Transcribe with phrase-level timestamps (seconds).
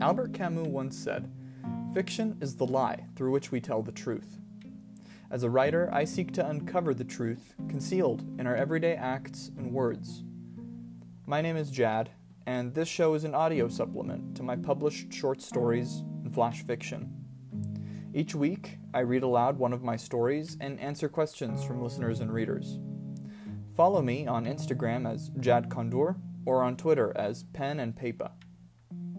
[0.00, 1.28] Albert Camus once said,
[1.92, 4.38] Fiction is the lie through which we tell the truth.
[5.28, 9.72] As a writer, I seek to uncover the truth concealed in our everyday acts and
[9.72, 10.22] words.
[11.26, 12.10] My name is Jad,
[12.46, 17.12] and this show is an audio supplement to my published short stories and flash fiction.
[18.14, 22.32] Each week, I read aloud one of my stories and answer questions from listeners and
[22.32, 22.78] readers.
[23.74, 28.30] Follow me on Instagram as Jad Kondur or on Twitter as Pen and Paper.